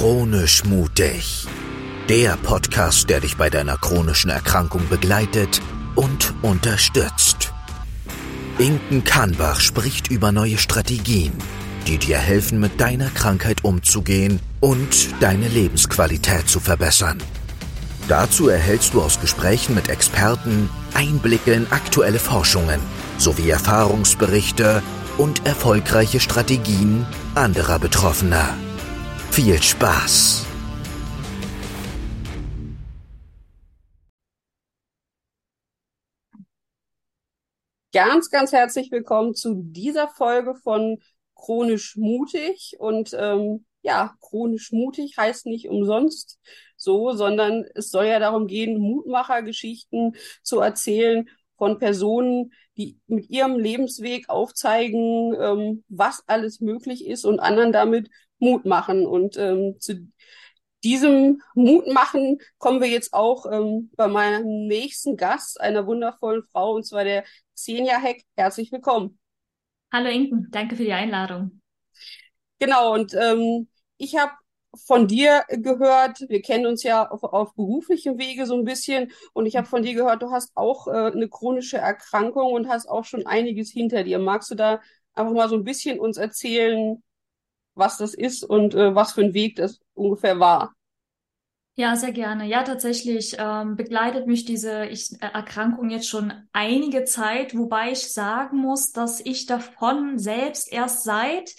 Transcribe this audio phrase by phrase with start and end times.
[0.00, 1.46] Chronisch mutig.
[2.08, 5.60] Der Podcast, der dich bei deiner chronischen Erkrankung begleitet
[5.94, 7.52] und unterstützt.
[8.56, 11.34] Inken Kahnbach spricht über neue Strategien,
[11.86, 17.18] die dir helfen, mit deiner Krankheit umzugehen und deine Lebensqualität zu verbessern.
[18.08, 22.80] Dazu erhältst du aus Gesprächen mit Experten Einblicke in aktuelle Forschungen
[23.18, 24.82] sowie Erfahrungsberichte
[25.18, 27.04] und erfolgreiche Strategien
[27.34, 28.56] anderer Betroffener.
[29.30, 30.44] Viel Spaß!
[37.92, 40.98] Ganz, ganz herzlich willkommen zu dieser Folge von
[41.36, 42.74] Chronisch Mutig.
[42.80, 46.40] Und ähm, ja, chronisch mutig heißt nicht umsonst
[46.76, 53.58] so, sondern es soll ja darum gehen, Mutmachergeschichten zu erzählen von Personen, die mit ihrem
[53.58, 59.06] Lebensweg aufzeigen, ähm, was alles möglich ist und anderen damit Mut machen.
[59.06, 60.10] Und ähm, zu
[60.82, 66.74] diesem Mut machen kommen wir jetzt auch ähm, bei meinem nächsten Gast, einer wundervollen Frau,
[66.74, 68.24] und zwar der Xenia Heck.
[68.34, 69.18] Herzlich willkommen.
[69.92, 71.60] Hallo Inken, danke für die Einladung.
[72.58, 74.32] Genau, und ähm, ich habe
[74.74, 79.46] von dir gehört, wir kennen uns ja auf, auf beruflichem Wege so ein bisschen, und
[79.46, 83.04] ich habe von dir gehört, du hast auch äh, eine chronische Erkrankung und hast auch
[83.04, 84.18] schon einiges hinter dir.
[84.18, 84.80] Magst du da
[85.14, 87.02] einfach mal so ein bisschen uns erzählen,
[87.74, 90.74] was das ist und äh, was für ein Weg das ungefähr war?
[91.76, 92.46] Ja, sehr gerne.
[92.46, 98.12] Ja, tatsächlich ähm, begleitet mich diese ich, äh, Erkrankung jetzt schon einige Zeit, wobei ich
[98.12, 101.54] sagen muss, dass ich davon selbst erst seit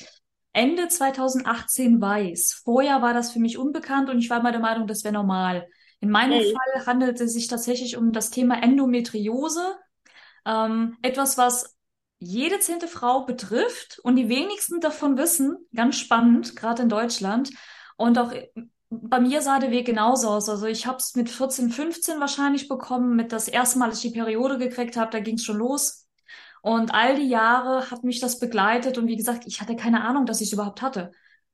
[0.54, 2.62] Ende 2018 weiß.
[2.64, 5.68] Vorher war das für mich unbekannt und ich war immer der Meinung, das wäre normal.
[6.00, 6.54] In meinem mhm.
[6.54, 9.76] Fall handelt es sich tatsächlich um das Thema Endometriose.
[10.46, 11.78] Ähm, etwas, was
[12.20, 17.52] jede zehnte Frau betrifft und die wenigsten davon wissen, ganz spannend, gerade in Deutschland.
[17.98, 18.34] Und auch
[18.90, 20.50] bei mir sah der Weg genauso aus.
[20.50, 24.12] Also ich habe es mit 14, 15 wahrscheinlich bekommen, mit das erste Mal, als ich
[24.12, 26.01] die Periode gekriegt habe, da ging es schon los.
[26.62, 30.26] Und all die Jahre hat mich das begleitet und wie gesagt, ich hatte keine Ahnung,
[30.26, 31.12] dass ich es überhaupt hatte.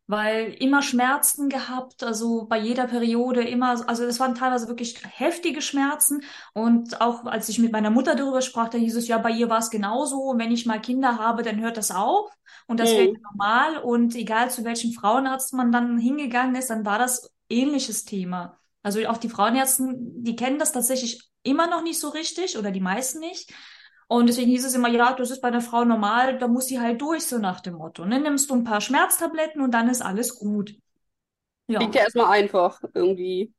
[0.09, 5.62] Weil immer Schmerzen gehabt, also bei jeder Periode immer, also das waren teilweise wirklich heftige
[5.62, 6.23] Schmerzen.
[6.53, 9.50] Und auch als ich mit meiner Mutter darüber sprach, da hieß es, ja, bei ihr
[9.50, 10.19] war es genauso.
[10.22, 12.29] Und wenn ich mal Kinder habe, dann hört das auf.
[12.67, 12.97] Und das mhm.
[12.97, 13.78] wäre normal.
[13.84, 18.57] Und egal zu welchem Frauenarzt man dann hingegangen ist, dann war das ähnliches Thema.
[18.84, 22.79] Also auch die Frauenärzten, die kennen das tatsächlich immer noch nicht so richtig oder die
[22.79, 23.53] meisten nicht.
[24.07, 26.79] Und deswegen hieß es immer, ja, das ist bei einer Frau normal, da muss sie
[26.79, 28.06] halt durch, so nach dem Motto.
[28.06, 28.19] Ne?
[28.19, 30.75] Nimmst du ein paar Schmerztabletten und dann ist alles gut.
[31.68, 31.79] Ja.
[31.79, 33.53] Klingt ja erstmal einfach irgendwie.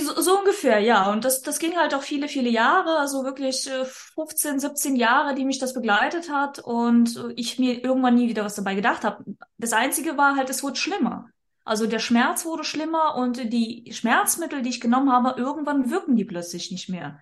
[0.00, 1.10] So, so, ungefähr, ja.
[1.10, 5.34] Und das, das ging halt auch viele, viele Jahre, also wirklich 15, äh, 17 Jahre,
[5.34, 9.02] die mich das begleitet hat und äh, ich mir irgendwann nie wieder was dabei gedacht
[9.02, 9.24] habe.
[9.58, 11.28] Das Einzige war halt, es wurde schlimmer.
[11.64, 16.26] Also der Schmerz wurde schlimmer und die Schmerzmittel, die ich genommen habe, irgendwann wirken die
[16.26, 17.20] plötzlich nicht mehr.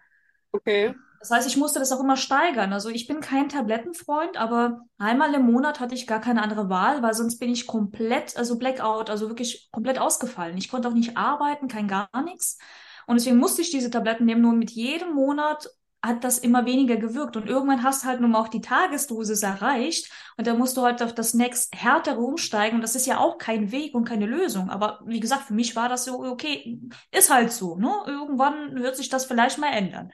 [0.51, 0.95] Okay.
[1.23, 2.73] Das heißt, ich musste das auch immer steigern.
[2.73, 7.01] Also ich bin kein Tablettenfreund, aber einmal im Monat hatte ich gar keine andere Wahl,
[7.01, 10.59] weil sonst bin ich komplett, also Blackout, also wirklich komplett ausgefallen.
[10.59, 12.59] Ich konnte auch nicht arbeiten, kein gar nichts.
[13.07, 14.41] Und deswegen musste ich diese Tabletten nehmen.
[14.43, 15.71] Nur mit jedem Monat
[16.03, 17.37] hat das immer weniger gewirkt.
[17.37, 20.11] Und irgendwann hast du halt nun mal auch die Tagesdosis erreicht.
[20.37, 22.79] Und da musst du halt auf das nächst härtere umsteigen.
[22.79, 24.71] Und das ist ja auch kein Weg und keine Lösung.
[24.71, 26.81] Aber wie gesagt, für mich war das so, okay,
[27.13, 27.77] ist halt so.
[27.77, 27.93] Ne?
[28.09, 30.13] Irgendwann wird sich das vielleicht mal ändern.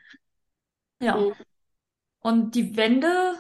[1.01, 1.17] Ja.
[1.17, 1.35] Mhm.
[2.21, 3.35] Und die Wende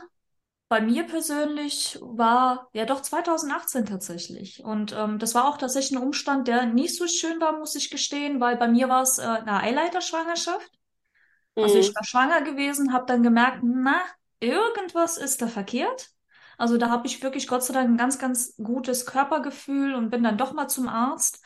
[0.69, 4.63] bei mir persönlich war ja doch 2018 tatsächlich.
[4.63, 7.91] Und ähm, das war auch tatsächlich ein Umstand, der nicht so schön war, muss ich
[7.91, 10.71] gestehen, weil bei mir war es äh, eine Eileiterschwangerschaft.
[11.57, 11.63] Mhm.
[11.63, 14.01] Also ich war schwanger gewesen, habe dann gemerkt, na,
[14.41, 16.11] irgendwas ist da verkehrt.
[16.59, 20.23] Also da habe ich wirklich Gott sei Dank ein ganz, ganz gutes Körpergefühl und bin
[20.23, 21.43] dann doch mal zum Arzt.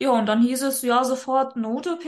[0.00, 2.04] Ja, und dann hieß es ja sofort Not-OP,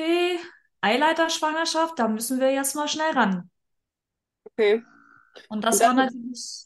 [0.86, 3.50] Eileiterschwangerschaft, da müssen wir jetzt mal schnell ran.
[4.44, 4.82] Okay.
[5.48, 6.64] Und das und dann, war natürlich.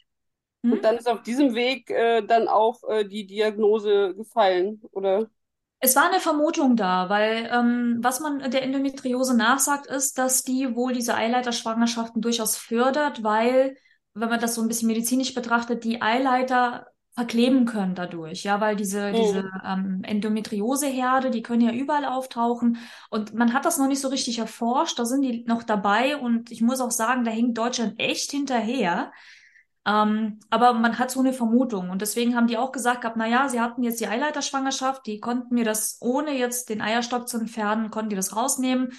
[0.63, 0.73] Hm?
[0.73, 5.31] Und dann ist auf diesem Weg äh, dann auch äh, die Diagnose gefallen, oder?
[5.79, 10.77] Es war eine Vermutung da, weil ähm, was man der Endometriose nachsagt, ist, dass die
[10.77, 13.79] wohl diese Eileiterschwangerschaften durchaus fördert, weil,
[14.13, 16.90] wenn man das so ein bisschen medizinisch betrachtet, die Eileiter
[17.21, 19.15] verkleben können dadurch, ja, weil diese, mhm.
[19.15, 22.79] diese ähm, Endometrioseherde, die können ja überall auftauchen
[23.11, 26.51] und man hat das noch nicht so richtig erforscht, da sind die noch dabei und
[26.51, 29.13] ich muss auch sagen, da hängt Deutschland echt hinterher.
[29.87, 33.27] Ähm, aber man hat so eine Vermutung und deswegen haben die auch gesagt gehabt, na
[33.27, 37.37] ja, sie hatten jetzt die Eileiterschwangerschaft, die konnten mir das, ohne jetzt den Eierstock zu
[37.37, 38.93] entfernen, konnten die das rausnehmen.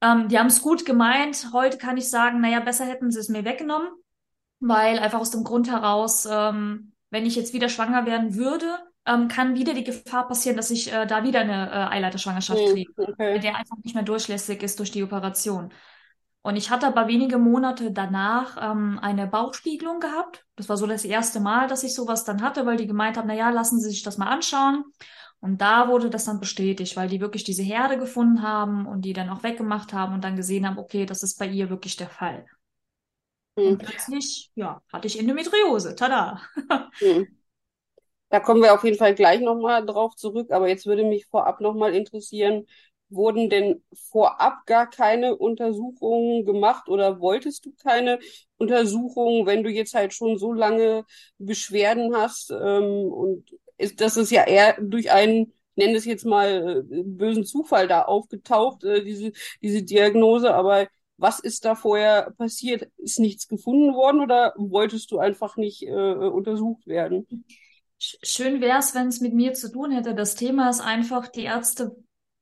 [0.00, 1.50] Ähm, die haben es gut gemeint.
[1.52, 3.88] Heute kann ich sagen, naja, besser hätten sie es mir weggenommen,
[4.58, 9.28] weil einfach aus dem Grund heraus, ähm, wenn ich jetzt wieder schwanger werden würde, ähm,
[9.28, 12.92] kann wieder die Gefahr passieren, dass ich äh, da wieder eine äh, Eileiterschwangerschaft Hm, kriege,
[12.96, 13.38] okay.
[13.40, 15.72] der einfach nicht mehr durchlässig ist durch die Operation.
[16.42, 20.46] Und ich hatte aber wenige Monate danach ähm, eine Bauchspiegelung gehabt.
[20.56, 23.28] Das war so das erste Mal, dass ich sowas dann hatte, weil die gemeint haben,
[23.28, 24.84] na ja, lassen Sie sich das mal anschauen.
[25.40, 29.12] Und da wurde das dann bestätigt, weil die wirklich diese Herde gefunden haben und die
[29.12, 32.08] dann auch weggemacht haben und dann gesehen haben, okay, das ist bei ihr wirklich der
[32.10, 32.46] Fall.
[33.60, 33.68] Hm.
[33.68, 35.94] Und plötzlich, ja, hatte ich Endometriose.
[35.94, 36.40] Tada!
[36.98, 37.26] Hm.
[38.28, 41.60] Da kommen wir auf jeden Fall gleich nochmal drauf zurück, aber jetzt würde mich vorab
[41.60, 42.66] nochmal interessieren,
[43.08, 48.20] wurden denn vorab gar keine Untersuchungen gemacht oder wolltest du keine
[48.56, 51.04] Untersuchungen, wenn du jetzt halt schon so lange
[51.38, 52.50] Beschwerden hast?
[52.52, 57.44] Ähm, und ist, das ist ja eher durch einen, nenne es jetzt mal, äh, bösen
[57.44, 60.86] Zufall da aufgetaucht, äh, diese, diese Diagnose, aber
[61.20, 62.90] was ist da vorher passiert?
[62.98, 67.26] Ist nichts gefunden worden oder wolltest du einfach nicht äh, untersucht werden?
[68.00, 70.14] Sch- Schön wäre es, wenn es mit mir zu tun hätte.
[70.14, 71.96] Das Thema ist einfach, die Ärzte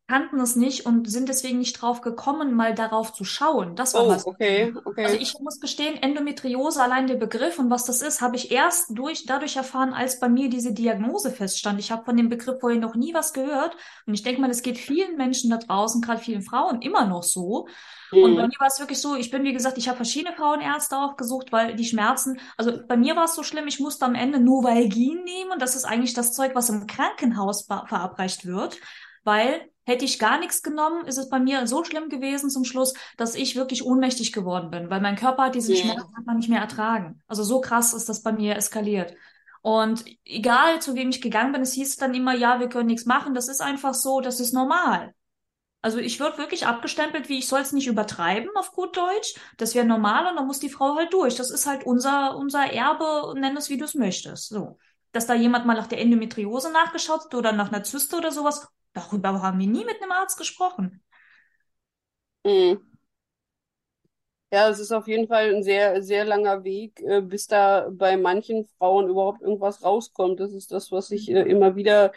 [0.09, 3.77] kannten es nicht und sind deswegen nicht drauf gekommen, mal darauf zu schauen.
[3.77, 4.27] Das war Oh, was.
[4.27, 4.73] okay,
[5.03, 5.21] Also okay.
[5.21, 9.27] ich muss gestehen, Endometriose, allein der Begriff und was das ist, habe ich erst durch,
[9.27, 11.79] dadurch erfahren, als bei mir diese Diagnose feststand.
[11.79, 13.77] Ich habe von dem Begriff vorher noch nie was gehört
[14.07, 17.23] und ich denke mal, es geht vielen Menschen da draußen, gerade vielen Frauen, immer noch
[17.23, 17.69] so.
[18.21, 20.35] Und bei Hm, mir war es wirklich so, ich bin, wie gesagt, ich habe verschiedene
[20.35, 24.17] Frauenärzte aufgesucht, weil die Schmerzen, also bei mir war es so schlimm, ich musste am
[24.17, 25.59] Ende Novalgin nehmen.
[25.61, 28.79] Das ist eigentlich das Zeug, was im Krankenhaus ver- verabreicht wird,
[29.25, 32.93] weil hätte ich gar nichts genommen, ist es bei mir so schlimm gewesen zum Schluss,
[33.17, 36.51] dass ich wirklich ohnmächtig geworden bin, weil mein Körper hat diesen Schmerz hm, einfach nicht
[36.51, 37.23] mehr ertragen.
[37.27, 39.15] Also so krass ist das bei mir eskaliert.
[39.63, 43.07] Und egal, zu wem ich gegangen bin, es hieß dann immer, ja, wir können nichts
[43.07, 45.15] machen, das ist einfach so, das ist normal.
[45.81, 49.37] Also ich würde wirklich abgestempelt, wie ich soll es nicht übertreiben auf gut Deutsch.
[49.59, 51.37] Das wäre normal und dann muss die Frau halt durch.
[51.37, 54.49] Das ist halt unser, unser Erbe, nenn es wie du es möchtest.
[54.49, 54.79] So.
[55.13, 58.69] Dass da jemand mal nach der Endometriose nachgeschaut hat oder nach einer Zyste oder sowas,
[58.93, 61.03] darüber haben wir nie mit einem Arzt gesprochen.
[62.45, 62.89] hm.
[64.51, 68.17] Ja, es ist auf jeden Fall ein sehr, sehr langer Weg, äh, bis da bei
[68.17, 70.41] manchen Frauen überhaupt irgendwas rauskommt.
[70.41, 72.13] Das ist das, was ich äh, immer wieder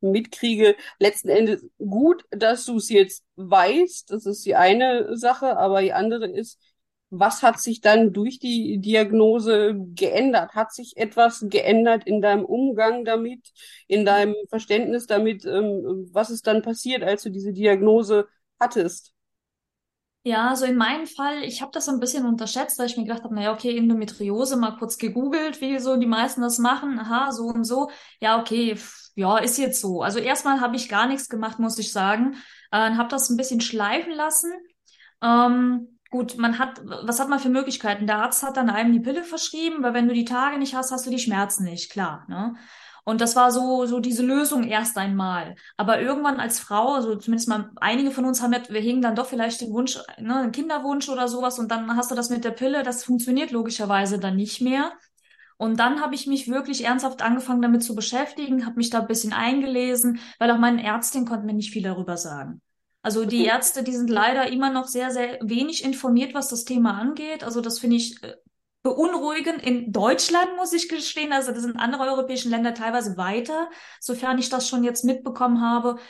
[0.00, 0.74] mitkriege.
[0.98, 4.10] Letzten Endes gut, dass du es jetzt weißt.
[4.10, 6.60] Das ist die eine Sache, aber die andere ist,
[7.10, 10.54] was hat sich dann durch die Diagnose geändert?
[10.54, 13.52] Hat sich etwas geändert in deinem Umgang damit,
[13.86, 15.44] in deinem Verständnis damit?
[15.44, 18.26] Ähm, was ist dann passiert, als du diese Diagnose
[18.58, 19.12] hattest?
[20.24, 23.22] Ja, also in meinem Fall, ich habe das ein bisschen unterschätzt, weil ich mir gedacht
[23.22, 26.98] habe, naja, okay, Endometriose, mal kurz gegoogelt, wie so die meisten das machen.
[26.98, 27.90] Aha, so und so.
[28.20, 28.76] Ja, okay,
[29.14, 30.02] ja, ist jetzt so.
[30.02, 32.34] Also erstmal habe ich gar nichts gemacht, muss ich sagen.
[32.72, 34.50] Äh, habe das ein bisschen schleifen lassen.
[35.22, 38.06] Ähm, gut, man hat, was hat man für Möglichkeiten?
[38.06, 40.92] Der Arzt hat dann einem die Pille verschrieben, weil wenn du die Tage nicht hast,
[40.92, 42.54] hast du die Schmerzen nicht, klar, ne?
[43.08, 45.54] Und das war so, so diese Lösung erst einmal.
[45.76, 49.26] Aber irgendwann als Frau, also zumindest mal einige von uns haben wir hegen dann doch
[49.26, 52.50] vielleicht den Wunsch, ne, einen Kinderwunsch oder sowas und dann hast du das mit der
[52.50, 54.92] Pille, das funktioniert logischerweise dann nicht mehr.
[55.56, 59.06] Und dann habe ich mich wirklich ernsthaft angefangen damit zu beschäftigen, habe mich da ein
[59.06, 62.60] bisschen eingelesen, weil auch meine Ärztin konnte mir nicht viel darüber sagen.
[63.06, 66.98] Also die Ärzte, die sind leider immer noch sehr, sehr wenig informiert, was das Thema
[66.98, 67.44] angeht.
[67.44, 68.34] Also das finde ich äh,
[68.82, 69.62] beunruhigend.
[69.62, 73.70] In Deutschland muss ich gestehen, also das sind andere europäische Länder teilweise weiter,
[74.00, 76.00] sofern ich das schon jetzt mitbekommen habe.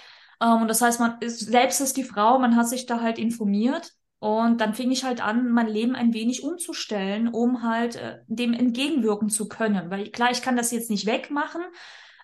[0.40, 3.18] Ähm, und das heißt, man ist, selbst ist die Frau, man hat sich da halt
[3.18, 3.92] informiert.
[4.18, 8.54] Und dann fing ich halt an, mein Leben ein wenig umzustellen, um halt äh, dem
[8.54, 9.90] entgegenwirken zu können.
[9.90, 11.60] Weil klar, ich kann das jetzt nicht wegmachen,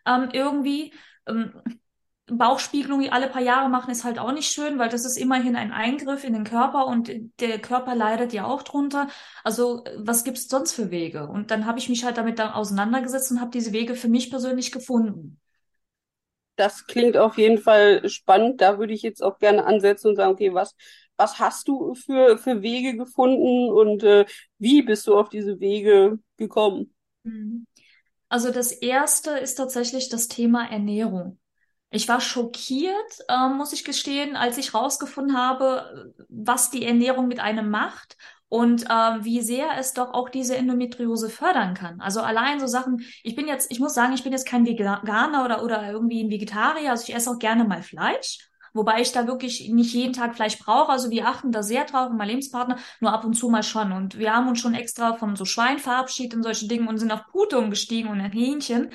[0.07, 0.95] ähm, irgendwie.
[1.29, 1.53] Ähm,
[2.39, 5.73] Bauchspiegelung alle paar Jahre machen ist halt auch nicht schön, weil das ist immerhin ein
[5.73, 7.11] Eingriff in den Körper und
[7.41, 9.09] der Körper leidet ja auch drunter.
[9.45, 11.29] Also was gibt's sonst für Wege?
[11.29, 14.31] Und dann habe ich mich halt damit dann auseinandergesetzt und habe diese Wege für mich
[14.31, 15.41] persönlich gefunden.
[16.57, 18.61] Das klingt auf jeden Fall spannend.
[18.61, 20.75] Da würde ich jetzt auch gerne ansetzen und sagen, okay, was,
[21.17, 24.27] was hast du für, für Wege gefunden und äh,
[24.59, 26.95] wie bist du auf diese Wege gekommen?
[27.25, 27.67] Mhm.
[28.29, 31.39] Also das erste ist tatsächlich das Thema Ernährung.
[31.93, 32.95] Ich war schockiert,
[33.29, 38.17] äh, muss ich gestehen, als ich rausgefunden habe, was die Ernährung mit einem macht
[38.49, 42.01] und äh, wie sehr es doch auch diese Endometriose fördern kann.
[42.01, 45.45] Also allein so Sachen, ich bin jetzt, ich muss sagen, ich bin jetzt kein Veganer
[45.45, 48.49] oder, oder irgendwie ein Vegetarier, also ich esse auch gerne mal Fleisch.
[48.75, 50.91] Wobei ich da wirklich nicht jeden Tag Fleisch brauche.
[50.91, 53.93] Also wir achten da sehr drauf, mein Lebenspartner, nur ab und zu mal schon.
[53.93, 57.13] Und wir haben uns schon extra von so Schwein verabschiedet und solchen Dingen und sind
[57.13, 58.91] auf Pute umgestiegen und ein Hähnchen.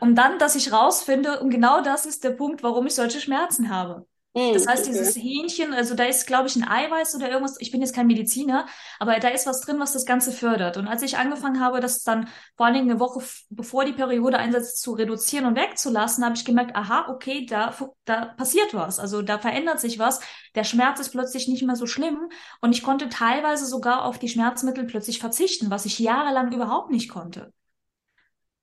[0.00, 3.68] Und dann, dass ich rausfinde, und genau das ist der Punkt, warum ich solche Schmerzen
[3.68, 4.06] habe.
[4.36, 4.92] Mm, das heißt, okay.
[4.92, 8.06] dieses Hähnchen, also da ist, glaube ich, ein Eiweiß oder irgendwas, ich bin jetzt kein
[8.06, 8.66] Mediziner,
[8.98, 10.76] aber da ist was drin, was das Ganze fördert.
[10.76, 14.36] Und als ich angefangen habe, das dann vor allen Dingen eine Woche bevor die Periode
[14.36, 18.98] einsetzt, zu reduzieren und wegzulassen, habe ich gemerkt, aha, okay, da, da passiert was.
[18.98, 20.20] Also da verändert sich was.
[20.54, 22.28] Der Schmerz ist plötzlich nicht mehr so schlimm.
[22.60, 27.08] Und ich konnte teilweise sogar auf die Schmerzmittel plötzlich verzichten, was ich jahrelang überhaupt nicht
[27.08, 27.54] konnte.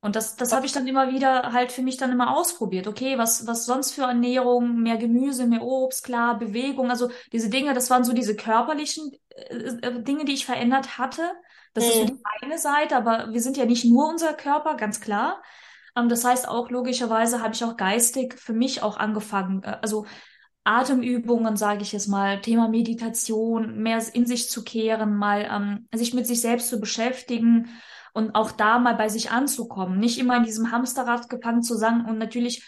[0.04, 2.88] Und das, das habe ich dann immer wieder halt für mich dann immer ausprobiert.
[2.88, 7.74] Okay, was, was sonst für Ernährung, mehr Gemüse, mehr Obst, klar, Bewegung, also diese Dinge,
[7.74, 11.22] das waren so diese körperlichen äh, äh Dinge, die ich verändert hatte.
[11.74, 11.90] Das mhm.
[11.90, 15.42] ist so die eine Seite, aber wir sind ja nicht nur unser Körper, ganz klar.
[15.96, 20.06] Ähm, das heißt auch logischerweise habe ich auch geistig für mich auch angefangen, äh, also
[20.66, 26.14] Atemübungen, sage ich jetzt mal, Thema Meditation, mehr in sich zu kehren, mal ähm, sich
[26.14, 27.70] mit sich selbst zu beschäftigen
[28.14, 32.06] und auch da mal bei sich anzukommen, nicht immer in diesem Hamsterrad gefangen zu sein
[32.06, 32.64] und natürlich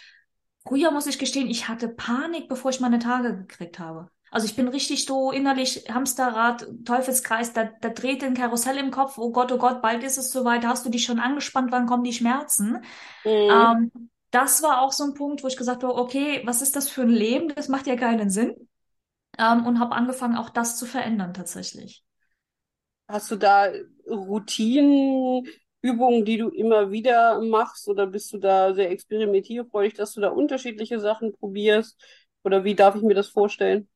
[0.68, 4.10] Früher muss ich gestehen, ich hatte Panik, bevor ich meine Tage gekriegt habe.
[4.32, 9.18] Also ich bin richtig so innerlich Hamsterrad, Teufelskreis, da, da dreht ein Karussell im Kopf.
[9.18, 10.66] Oh Gott, oh Gott, bald ist es soweit.
[10.66, 11.72] Hast du dich schon angespannt?
[11.72, 12.84] Wann kommen die Schmerzen?
[13.24, 13.32] Mhm.
[13.32, 13.92] Ähm,
[14.32, 17.04] das war auch so ein Punkt, wo ich gesagt habe, okay, was ist das für
[17.04, 17.54] ein Leben?
[17.56, 18.56] Das macht ja keinen Sinn.
[19.38, 22.04] Ähm, und habe angefangen, auch das zu verändern tatsächlich.
[23.08, 23.68] Hast du da
[24.08, 25.48] Routinen,
[25.82, 30.30] Übungen, die du immer wieder machst, oder bist du da sehr experimentierfreudig, dass du da
[30.30, 32.02] unterschiedliche Sachen probierst?
[32.44, 33.88] Oder wie darf ich mir das vorstellen?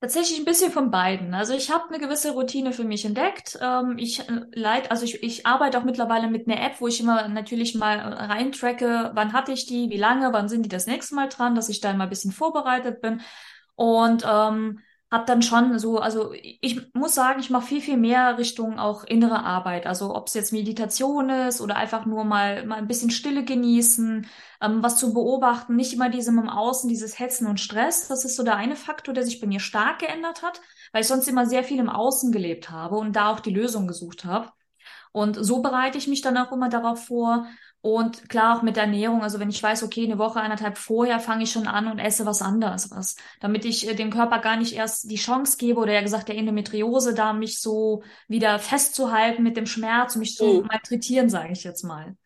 [0.00, 1.34] Tatsächlich ein bisschen von beiden.
[1.34, 3.58] Also ich habe eine gewisse Routine für mich entdeckt.
[3.60, 7.00] Ähm, ich äh, leid, also ich, ich arbeite auch mittlerweile mit einer App, wo ich
[7.00, 11.14] immer natürlich mal reintracke, wann hatte ich die, wie lange, wann sind die das nächste
[11.14, 13.20] Mal dran, dass ich da mal ein bisschen vorbereitet bin.
[13.74, 18.38] Und ähm, habe dann schon so, also ich muss sagen, ich mache viel, viel mehr
[18.38, 19.86] Richtung auch innere Arbeit.
[19.86, 24.26] Also ob es jetzt Meditation ist oder einfach nur mal, mal ein bisschen Stille genießen,
[24.62, 28.06] ähm, was zu beobachten, nicht immer diesem im Außen, dieses Hetzen und Stress.
[28.08, 30.60] Das ist so der eine Faktor, der sich bei mir stark geändert hat,
[30.92, 33.88] weil ich sonst immer sehr viel im Außen gelebt habe und da auch die Lösung
[33.88, 34.52] gesucht habe.
[35.12, 37.46] Und so bereite ich mich dann auch immer darauf vor.
[37.82, 41.18] Und klar auch mit der Ernährung, also wenn ich weiß, okay, eine Woche, eineinhalb vorher
[41.18, 44.56] fange ich schon an und esse was anderes, was, damit ich äh, dem Körper gar
[44.56, 49.42] nicht erst die Chance gebe oder ja gesagt der Endometriose da mich so wieder festzuhalten
[49.42, 50.66] mit dem Schmerz und mich so mhm.
[50.66, 52.16] malträtieren, sage ich jetzt mal.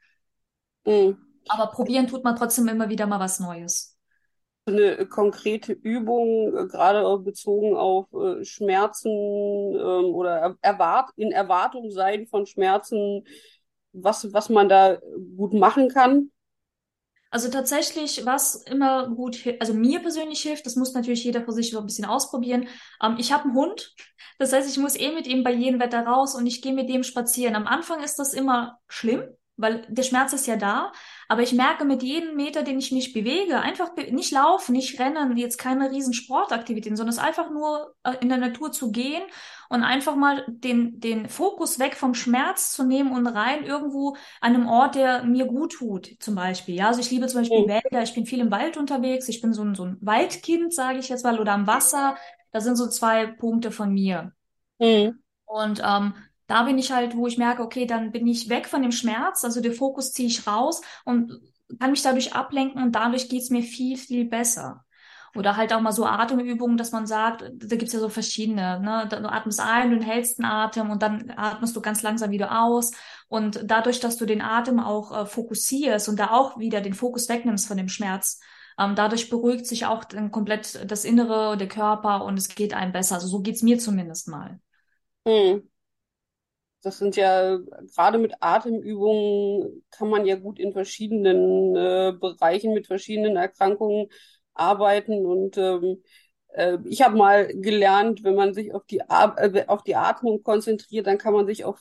[0.84, 1.18] Mhm.
[1.48, 3.96] Aber probieren tut man trotzdem immer wieder mal was Neues.
[4.66, 12.26] Eine konkrete Übung, äh, gerade bezogen auf äh, Schmerzen ähm, oder erwart in Erwartung sein
[12.26, 13.24] von Schmerzen,
[13.94, 14.98] was, was man da
[15.36, 16.30] gut machen kann?
[17.30, 21.72] Also tatsächlich, was immer gut, also mir persönlich hilft, das muss natürlich jeder für sich
[21.72, 22.68] so ein bisschen ausprobieren.
[23.02, 23.92] Ähm, ich habe einen Hund,
[24.38, 26.88] das heißt, ich muss eh mit ihm bei jedem Wetter raus und ich gehe mit
[26.88, 27.56] dem spazieren.
[27.56, 29.24] Am Anfang ist das immer schlimm,
[29.56, 30.92] weil der Schmerz ist ja da.
[31.28, 35.00] Aber ich merke mit jedem Meter, den ich mich bewege, einfach be nicht laufen, nicht
[35.00, 39.22] rennen, jetzt keine riesen Sportaktivitäten, sondern es einfach nur äh, in der Natur zu gehen
[39.68, 44.54] und einfach mal den, den Fokus weg vom Schmerz zu nehmen und rein irgendwo an
[44.54, 46.74] einem Ort, der mir gut tut, zum Beispiel.
[46.76, 47.68] Ja, also ich liebe zum Beispiel mhm.
[47.68, 50.98] Wälder, ich bin viel im Wald unterwegs, ich bin so ein, so ein Waldkind, sage
[50.98, 52.16] ich jetzt mal, oder am Wasser.
[52.52, 54.32] Das sind so zwei Punkte von mir.
[54.78, 55.18] Mhm.
[55.44, 56.14] Und ähm,
[56.46, 59.44] da bin ich halt, wo ich merke, okay, dann bin ich weg von dem Schmerz,
[59.44, 61.40] also den Fokus ziehe ich raus und
[61.80, 64.83] kann mich dadurch ablenken und dadurch geht's mir viel, viel besser.
[65.34, 69.08] Oder halt auch mal so Atemübungen, dass man sagt, da gibt's ja so verschiedene, ne?
[69.10, 72.92] Du atmest ein, du hältst den Atem und dann atmest du ganz langsam wieder aus.
[73.28, 77.28] Und dadurch, dass du den Atem auch äh, fokussierst und da auch wieder den Fokus
[77.28, 78.40] wegnimmst von dem Schmerz,
[78.78, 82.92] ähm, dadurch beruhigt sich auch dann komplett das Innere, der Körper und es geht einem
[82.92, 83.16] besser.
[83.16, 84.60] Also so geht's mir zumindest mal.
[85.24, 85.68] Mhm.
[86.82, 87.56] Das sind ja
[87.94, 94.08] gerade mit Atemübungen kann man ja gut in verschiedenen äh, Bereichen mit verschiedenen Erkrankungen
[94.54, 95.26] arbeiten.
[95.26, 96.02] Und ähm,
[96.54, 101.06] äh, ich habe mal gelernt, wenn man sich auf die, äh, auf die Atmung konzentriert,
[101.06, 101.80] dann kann man sich auf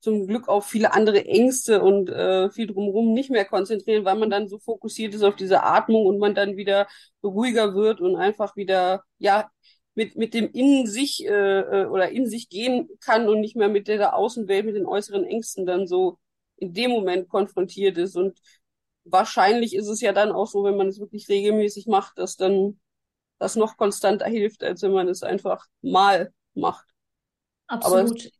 [0.00, 4.30] zum Glück auf viele andere Ängste und äh, viel drumherum nicht mehr konzentrieren, weil man
[4.30, 6.86] dann so fokussiert ist auf diese Atmung und man dann wieder
[7.22, 9.50] ruhiger wird und einfach wieder ja
[9.94, 13.68] mit, mit dem in sich äh, äh, oder in sich gehen kann und nicht mehr
[13.68, 16.18] mit der Außenwelt, mit den äußeren Ängsten dann so
[16.56, 18.16] in dem Moment konfrontiert ist.
[18.16, 18.38] Und
[19.10, 22.78] wahrscheinlich ist es ja dann auch so, wenn man es wirklich regelmäßig macht, dass dann
[23.38, 26.86] das noch konstanter hilft, als wenn man es einfach mal macht.
[27.66, 28.30] Absolut.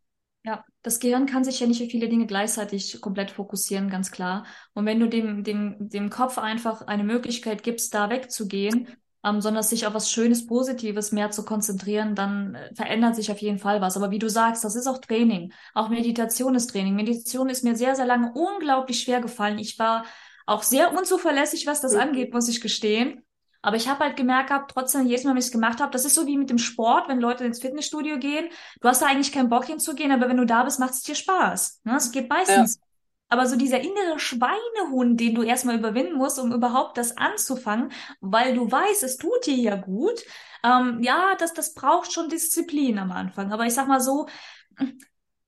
[0.45, 4.47] ja, das Gehirn kann sich ja nicht auf viele Dinge gleichzeitig komplett fokussieren, ganz klar.
[4.75, 8.89] Und wenn du dem, dem, dem Kopf einfach eine Möglichkeit gibst, da wegzugehen
[9.25, 13.39] ähm, sondern sich auf was Schönes, Positives mehr zu konzentrieren, dann äh, verändert sich auf
[13.39, 13.97] jeden Fall was.
[13.97, 15.53] Aber wie du sagst, das ist auch Training.
[15.75, 16.95] Auch Meditation ist Training.
[16.95, 19.59] Meditation ist mir sehr, sehr lange unglaublich schwer gefallen.
[19.59, 20.05] Ich war
[20.49, 22.01] auch sehr unzuverlässig, was das mhm.
[22.01, 23.23] angeht, muss ich gestehen.
[23.61, 26.05] Aber ich habe halt gemerkt gehabt, trotzdem jedes Mal, wenn ich es gemacht habe, das
[26.05, 28.49] ist so wie mit dem Sport, wenn Leute ins Fitnessstudio gehen.
[28.81, 31.17] Du hast da eigentlich keinen Bock hinzugehen, aber wenn du da bist, macht es dir
[31.17, 31.81] Spaß.
[31.85, 31.97] Ne?
[31.97, 32.77] Es geht meistens.
[32.77, 32.83] Ja.
[33.31, 38.55] Aber so dieser innere Schweinehund, den du erstmal überwinden musst, um überhaupt das anzufangen, weil
[38.55, 40.23] du weißt, es tut dir ja gut.
[40.65, 43.53] Ähm, ja, das, das braucht schon Disziplin am Anfang.
[43.53, 44.29] Aber ich sag mal so,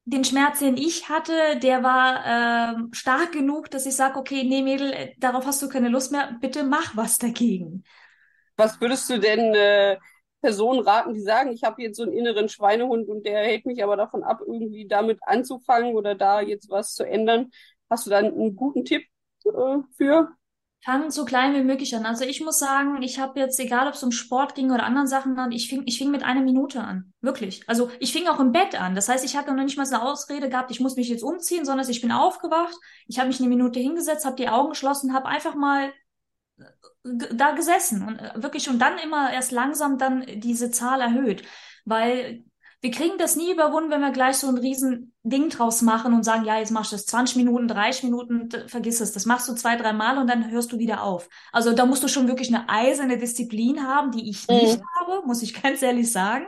[0.04, 4.62] den Schmerz, den ich hatte, der war äh, stark genug, dass ich sage, okay, nee,
[4.62, 7.84] Mädel, äh, darauf hast du keine Lust mehr, bitte mach was dagegen.
[8.56, 9.98] Was würdest du denn äh,
[10.42, 13.82] Personen raten, die sagen, ich habe jetzt so einen inneren Schweinehund und der hält mich
[13.84, 17.50] aber davon ab, irgendwie damit anzufangen oder da jetzt was zu ändern?
[17.90, 19.04] Hast du dann einen guten Tipp
[19.44, 20.30] äh, für?
[20.82, 22.06] Fang so klein wie möglich an.
[22.06, 25.06] Also ich muss sagen, ich habe jetzt, egal ob es um Sport ging oder anderen
[25.06, 27.12] Sachen an, ich fing, ich fing mit einer Minute an.
[27.20, 27.62] Wirklich.
[27.66, 28.94] Also ich fing auch im Bett an.
[28.94, 31.22] Das heißt, ich hatte noch nicht mal so eine Ausrede gehabt, ich muss mich jetzt
[31.22, 32.74] umziehen, sondern ich bin aufgewacht,
[33.06, 35.92] ich habe mich eine Minute hingesetzt, habe die Augen geschlossen, habe einfach mal
[36.56, 36.64] äh,
[37.34, 41.42] da gesessen und äh, wirklich und dann immer erst langsam dann diese Zahl erhöht,
[41.84, 42.44] weil
[42.82, 46.24] wir kriegen das nie überwunden, wenn wir gleich so ein riesen Ding draus machen und
[46.24, 49.12] sagen, ja, jetzt machst du das 20 Minuten, 30 Minuten, vergiss es.
[49.12, 51.28] Das machst du zwei, drei Mal und dann hörst du wieder auf.
[51.52, 54.56] Also da musst du schon wirklich eine eiserne Disziplin haben, die ich mhm.
[54.56, 56.46] nicht habe, muss ich ganz ehrlich sagen.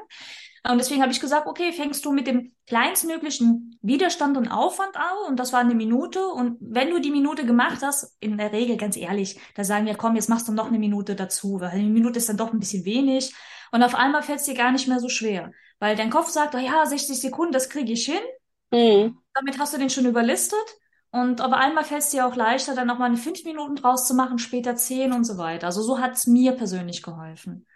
[0.65, 5.29] Und deswegen habe ich gesagt, okay, fängst du mit dem kleinstmöglichen Widerstand und Aufwand an
[5.29, 6.25] und das war eine Minute.
[6.29, 9.97] Und wenn du die Minute gemacht hast, in der Regel ganz ehrlich, da sagen wir,
[9.97, 12.61] komm, jetzt machst du noch eine Minute dazu, weil eine Minute ist dann doch ein
[12.61, 13.35] bisschen wenig.
[13.73, 15.51] Und auf einmal fällt es dir gar nicht mehr so schwer.
[15.83, 18.21] Weil dein Kopf sagt, oh ja, 60 Sekunden, das kriege ich hin.
[18.71, 19.19] Mhm.
[19.35, 20.65] Damit hast du den schon überlistet.
[21.11, 24.15] Und aber einmal fällt es dir auch leichter, dann nochmal eine fünf Minuten draus zu
[24.15, 25.67] machen, später zehn und so weiter.
[25.67, 27.67] Also so hat es mir persönlich geholfen.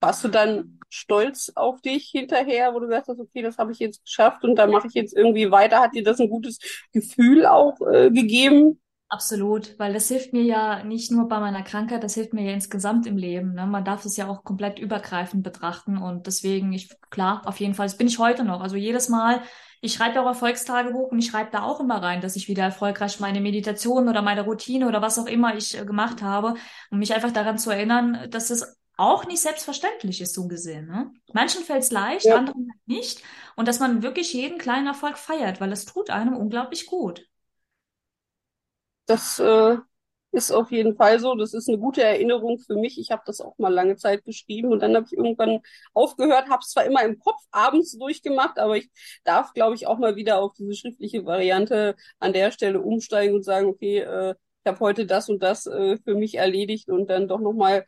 [0.00, 3.78] Warst du dann stolz auf dich hinterher, wo du gesagt hast, okay, das habe ich
[3.78, 5.78] jetzt geschafft und da mache ich jetzt irgendwie weiter?
[5.78, 6.58] Hat dir das ein gutes
[6.92, 8.80] Gefühl auch äh, gegeben?
[9.10, 12.52] Absolut, weil das hilft mir ja nicht nur bei meiner Krankheit, das hilft mir ja
[12.52, 13.54] insgesamt im Leben.
[13.54, 13.66] Ne?
[13.66, 17.86] Man darf es ja auch komplett übergreifend betrachten und deswegen, ich, klar, auf jeden Fall,
[17.86, 18.60] das bin ich heute noch.
[18.60, 19.40] Also jedes Mal,
[19.80, 23.18] ich schreibe auch Erfolgstagebuch und ich schreibe da auch immer rein, dass ich wieder erfolgreich
[23.18, 26.54] meine Meditation oder meine Routine oder was auch immer ich äh, gemacht habe,
[26.90, 30.86] um mich einfach daran zu erinnern, dass es auch nicht selbstverständlich ist, so gesehen.
[30.86, 31.12] Ne?
[31.32, 32.36] Manchen fällt es leicht, ja.
[32.36, 33.22] anderen nicht.
[33.56, 37.24] Und dass man wirklich jeden kleinen Erfolg feiert, weil es tut einem unglaublich gut.
[39.08, 39.76] Das äh,
[40.32, 41.34] ist auf jeden Fall so.
[41.36, 42.98] Das ist eine gute Erinnerung für mich.
[43.00, 45.60] Ich habe das auch mal lange Zeit geschrieben und dann habe ich irgendwann
[45.94, 48.90] aufgehört, habe es zwar immer im Kopf abends durchgemacht, aber ich
[49.24, 53.44] darf, glaube ich, auch mal wieder auf diese schriftliche Variante an der Stelle umsteigen und
[53.44, 57.28] sagen, okay, äh, ich habe heute das und das äh, für mich erledigt und dann
[57.28, 57.86] doch nochmal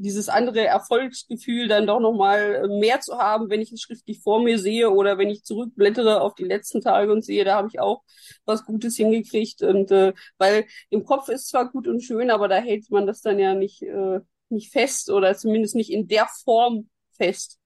[0.00, 4.42] dieses andere Erfolgsgefühl dann doch nochmal äh, mehr zu haben, wenn ich es schriftlich vor
[4.42, 7.80] mir sehe oder wenn ich zurückblättere auf die letzten Tage und sehe, da habe ich
[7.80, 8.02] auch
[8.44, 9.62] was Gutes hingekriegt.
[9.62, 13.20] Und äh, weil im Kopf ist zwar gut und schön, aber da hält man das
[13.20, 17.58] dann ja nicht, äh, nicht fest oder zumindest nicht in der Form fest.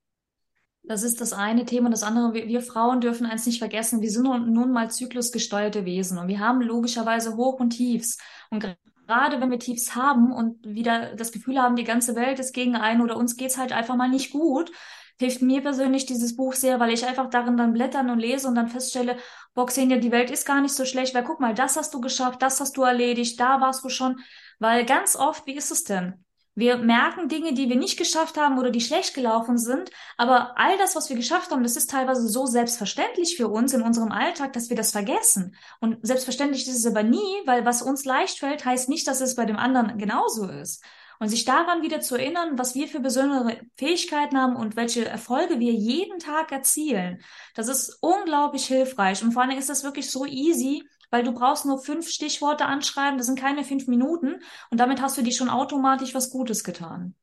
[0.87, 1.89] Das ist das eine Thema.
[1.89, 4.03] Das andere, wir, wir Frauen dürfen eins nicht vergessen.
[4.03, 8.19] Wir sind nun, nun mal zyklusgesteuerte Wesen und wir haben logischerweise Hoch und Tiefs.
[8.51, 12.53] Und gerade wenn wir Tiefs haben und wieder das Gefühl haben, die ganze Welt ist
[12.53, 14.71] gegen einen oder uns geht's halt einfach mal nicht gut,
[15.19, 18.55] hilft mir persönlich dieses Buch sehr, weil ich einfach darin dann blättern und lese und
[18.55, 19.17] dann feststelle,
[19.55, 22.01] boah, Xenia, die Welt ist gar nicht so schlecht, weil guck mal, das hast du
[22.01, 24.21] geschafft, das hast du erledigt, da warst du schon,
[24.59, 26.25] weil ganz oft, wie ist es denn?
[26.57, 29.91] Wir merken Dinge, die wir nicht geschafft haben oder die schlecht gelaufen sind.
[30.17, 33.83] Aber all das, was wir geschafft haben, das ist teilweise so selbstverständlich für uns in
[33.83, 35.57] unserem Alltag, dass wir das vergessen.
[35.81, 39.35] Und selbstverständlich ist es aber nie, weil was uns leicht fällt, heißt nicht, dass es
[39.35, 40.85] bei dem anderen genauso ist.
[41.19, 45.59] Und sich daran wieder zu erinnern, was wir für besondere Fähigkeiten haben und welche Erfolge
[45.59, 47.23] wir jeden Tag erzielen,
[47.55, 49.23] das ist unglaublich hilfreich.
[49.23, 50.85] Und vor allem ist das wirklich so easy,
[51.15, 55.17] weil du brauchst nur fünf Stichworte anschreiben, das sind keine fünf Minuten und damit hast
[55.17, 57.15] du dir schon automatisch was Gutes getan.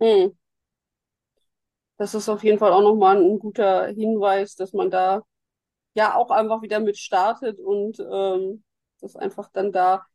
[0.00, 0.34] Hm.
[1.98, 5.20] Das ist auf jeden Fall auch nochmal ein guter Hinweis, dass man da
[5.92, 8.64] ja auch einfach wieder mit startet und ähm,
[9.02, 10.06] das einfach dann da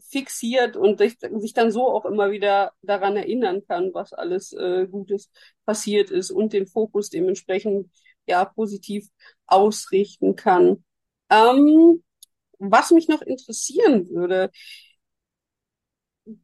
[0.00, 4.86] fixiert und sich, sich dann so auch immer wieder daran erinnern kann, was alles äh,
[4.90, 5.30] Gutes
[5.66, 7.90] passiert ist und den Fokus dementsprechend
[8.24, 9.06] ja positiv
[9.46, 10.82] ausrichten kann.
[11.28, 12.02] Ähm,
[12.70, 14.50] was mich noch interessieren würde,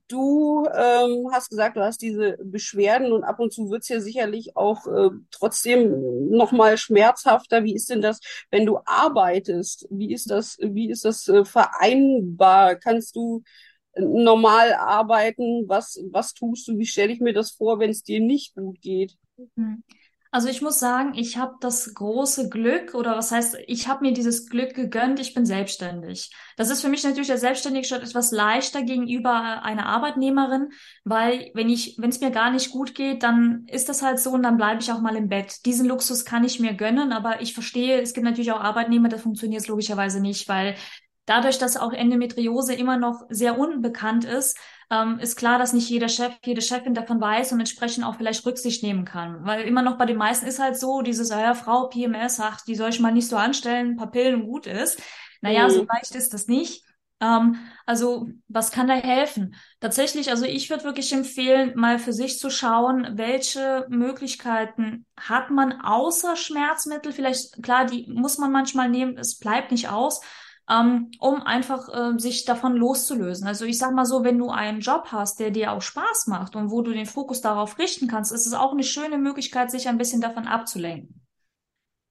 [0.08, 4.56] du ähm, hast gesagt, du hast diese Beschwerden und ab und zu wird's ja sicherlich
[4.56, 7.64] auch äh, trotzdem nochmal schmerzhafter.
[7.64, 9.86] Wie ist denn das, wenn du arbeitest?
[9.90, 12.74] Wie ist das, wie ist das äh, vereinbar?
[12.76, 13.42] Kannst du
[13.96, 15.68] normal arbeiten?
[15.68, 16.78] Was, was tust du?
[16.78, 19.16] Wie stelle ich mir das vor, wenn es dir nicht gut geht?
[19.56, 19.82] Mhm.
[20.30, 24.12] Also ich muss sagen, ich habe das große Glück oder was heißt, ich habe mir
[24.12, 26.30] dieses Glück gegönnt, ich bin selbstständig.
[26.58, 30.68] Das ist für mich natürlich der Selbstständige schon etwas leichter gegenüber einer Arbeitnehmerin,
[31.04, 34.30] weil wenn ich, wenn es mir gar nicht gut geht, dann ist das halt so
[34.32, 35.64] und dann bleibe ich auch mal im Bett.
[35.64, 39.16] Diesen Luxus kann ich mir gönnen, aber ich verstehe, es gibt natürlich auch Arbeitnehmer, da
[39.16, 40.74] funktioniert logischerweise nicht, weil
[41.28, 44.58] dadurch, dass auch Endometriose immer noch sehr unbekannt ist,
[44.90, 48.44] ähm, ist klar, dass nicht jeder Chef, jede Chefin davon weiß und entsprechend auch vielleicht
[48.46, 49.44] Rücksicht nehmen kann.
[49.44, 52.62] Weil immer noch bei den meisten ist halt so, dieses, ah ja, Frau PMS, ach,
[52.62, 55.02] die soll ich mal nicht so anstellen, ein paar Pillen und gut ist.
[55.42, 55.70] Naja, mhm.
[55.70, 56.84] so leicht ist das nicht.
[57.20, 59.54] Ähm, also, was kann da helfen?
[59.80, 65.80] Tatsächlich, also ich würde wirklich empfehlen, mal für sich zu schauen, welche Möglichkeiten hat man
[65.82, 67.12] außer Schmerzmittel.
[67.12, 70.22] Vielleicht, klar, die muss man manchmal nehmen, es bleibt nicht aus
[70.68, 73.46] ähm, um einfach äh, sich davon loszulösen.
[73.46, 76.56] Also ich sag mal so, wenn du einen Job hast, der dir auch Spaß macht
[76.56, 79.88] und wo du den Fokus darauf richten kannst, ist es auch eine schöne Möglichkeit, sich
[79.88, 81.24] ein bisschen davon abzulenken.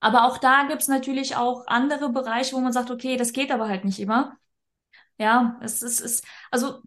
[0.00, 3.68] Aber auch da gibt's natürlich auch andere Bereiche, wo man sagt, okay, das geht aber
[3.68, 4.36] halt nicht immer.
[5.18, 6.82] Ja, es ist, es, also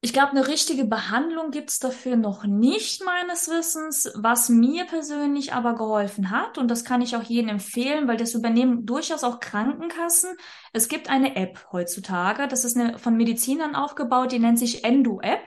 [0.00, 4.12] ich glaube, eine richtige Behandlung gibt's dafür noch nicht meines Wissens.
[4.14, 8.34] Was mir persönlich aber geholfen hat, und das kann ich auch jedem empfehlen, weil das
[8.34, 10.36] übernehmen durchaus auch Krankenkassen.
[10.72, 15.40] Es gibt eine App heutzutage, das ist eine, von Medizinern aufgebaut, die nennt sich Endo-App.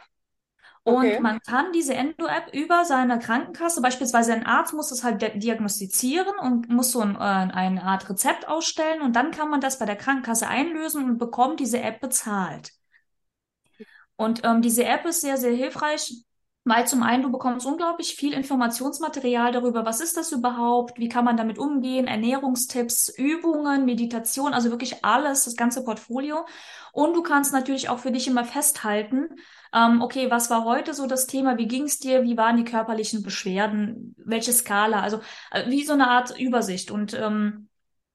[0.84, 1.20] Und okay.
[1.22, 6.68] man kann diese Endo-App über seine Krankenkasse, beispielsweise ein Arzt muss das halt diagnostizieren und
[6.70, 9.96] muss so ein, äh, eine Art Rezept ausstellen und dann kann man das bei der
[9.96, 12.72] Krankenkasse einlösen und bekommt diese App bezahlt.
[14.22, 16.14] Und ähm, diese App ist sehr, sehr hilfreich,
[16.64, 21.26] weil zum einen du bekommst unglaublich viel Informationsmaterial darüber, was ist das überhaupt, wie kann
[21.26, 26.46] man damit umgehen, Ernährungstipps, Übungen, Meditation, also wirklich alles, das ganze Portfolio.
[26.94, 29.30] Und du kannst natürlich auch für dich immer festhalten,
[29.74, 32.64] ähm, okay, was war heute so das Thema, wie ging es dir, wie waren die
[32.64, 36.92] körperlichen Beschwerden, welche Skala, also äh, wie so eine Art Übersicht.
[36.92, 37.70] Und ähm,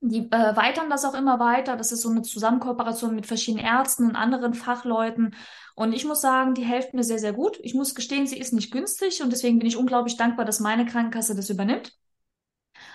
[0.09, 1.77] die äh, weitern das auch immer weiter.
[1.77, 5.35] Das ist so eine Zusammenkooperation mit verschiedenen Ärzten und anderen Fachleuten.
[5.75, 7.59] Und ich muss sagen, die hilft mir sehr, sehr gut.
[7.63, 10.87] Ich muss gestehen, sie ist nicht günstig und deswegen bin ich unglaublich dankbar, dass meine
[10.87, 11.93] Krankenkasse das übernimmt.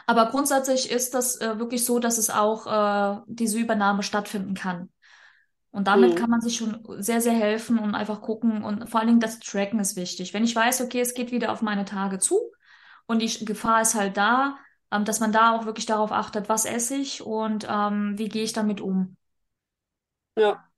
[0.06, 4.89] Aber grundsätzlich ist das äh, wirklich so, dass es auch äh, diese Übernahme stattfinden kann.
[5.71, 6.15] Und damit mhm.
[6.15, 9.39] kann man sich schon sehr, sehr helfen und einfach gucken und vor allen Dingen das
[9.39, 10.34] Tracken ist wichtig.
[10.34, 12.52] Wenn ich weiß, okay, es geht wieder auf meine Tage zu
[13.08, 14.58] und die Gefahr ist halt da,
[14.91, 18.43] ähm, dass man da auch wirklich darauf achtet, was esse ich und ähm, wie gehe
[18.43, 19.15] ich damit um.
[20.36, 20.69] Ja.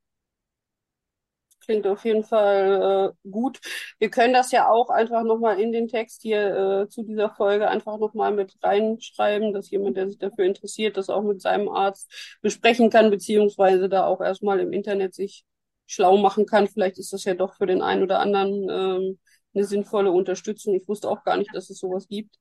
[1.62, 3.62] Klingt auf jeden Fall äh, gut.
[3.98, 7.70] Wir können das ja auch einfach nochmal in den Text hier äh, zu dieser Folge
[7.70, 12.38] einfach nochmal mit reinschreiben, dass jemand, der sich dafür interessiert, das auch mit seinem Arzt
[12.42, 15.46] besprechen kann, beziehungsweise da auch erstmal im Internet sich
[15.86, 16.68] schlau machen kann.
[16.68, 19.20] Vielleicht ist das ja doch für den einen oder anderen ähm,
[19.54, 20.74] eine sinnvolle Unterstützung.
[20.76, 22.36] Ich wusste auch gar nicht, dass es sowas gibt.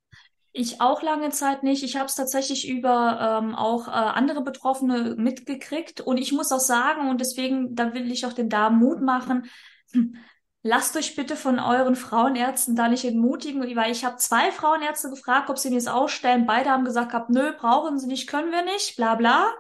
[0.54, 1.82] Ich auch lange Zeit nicht.
[1.82, 6.02] Ich habe es tatsächlich über ähm, auch äh, andere Betroffene mitgekriegt.
[6.02, 9.48] Und ich muss auch sagen, und deswegen, da will ich auch den Damen Mut machen,
[10.62, 15.48] lasst euch bitte von euren Frauenärzten da nicht entmutigen, weil ich habe zwei Frauenärzte gefragt,
[15.48, 16.46] ob sie mir das ausstellen.
[16.46, 19.50] Beide haben gesagt, hab, nö, brauchen sie nicht, können wir nicht, bla bla.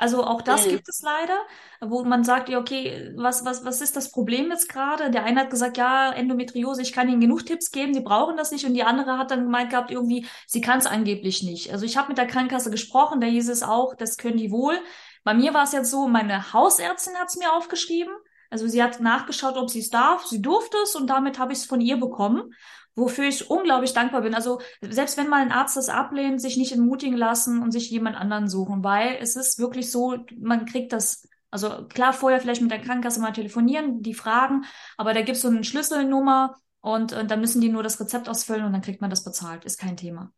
[0.00, 0.70] Also auch das mhm.
[0.70, 1.38] gibt es leider,
[1.82, 5.10] wo man sagt, ja, okay, was, was, was ist das Problem jetzt gerade?
[5.10, 8.50] Der eine hat gesagt, ja, Endometriose, ich kann Ihnen genug Tipps geben, Sie brauchen das
[8.50, 8.64] nicht.
[8.64, 11.70] Und die andere hat dann gemeint gehabt, irgendwie, sie kann es angeblich nicht.
[11.70, 14.78] Also ich habe mit der Krankenkasse gesprochen, da hieß es auch, das können die wohl.
[15.22, 18.14] Bei mir war es jetzt so, meine Hausärztin hat es mir aufgeschrieben.
[18.48, 20.24] Also sie hat nachgeschaut, ob sie es darf.
[20.26, 22.54] Sie durfte es und damit habe ich es von ihr bekommen
[22.94, 24.34] wofür ich unglaublich dankbar bin.
[24.34, 28.16] Also selbst wenn mal ein Arzt das ablehnt, sich nicht entmutigen lassen und sich jemand
[28.16, 32.70] anderen suchen, weil es ist wirklich so, man kriegt das also klar, vorher vielleicht mit
[32.70, 34.64] der Krankenkasse mal telefonieren, die fragen,
[34.96, 38.28] aber da gibt es so eine Schlüsselnummer und, und dann müssen die nur das Rezept
[38.28, 39.64] ausfüllen und dann kriegt man das bezahlt.
[39.64, 40.32] Ist kein Thema.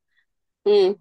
[0.66, 0.96] Hm.